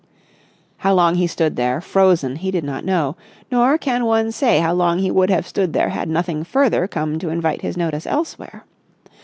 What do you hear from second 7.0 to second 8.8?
to invite his notice elsewhere.